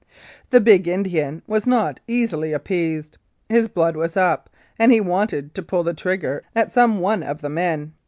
The 0.49 0.59
big 0.59 0.87
Indian 0.87 1.43
was 1.45 1.67
not 1.67 1.99
easily 2.07 2.53
appeased. 2.53 3.19
His 3.49 3.67
blood 3.67 3.95
was 3.95 4.17
up, 4.17 4.49
and 4.79 4.91
he 4.91 4.99
wanted 4.99 5.53
to 5.53 5.61
pull 5.61 5.83
the 5.83 5.93
trigger 5.93 6.41
at 6.55 6.71
some 6.71 7.01
one 7.01 7.21
of 7.21 7.41
the 7.41 7.49
men. 7.51 7.93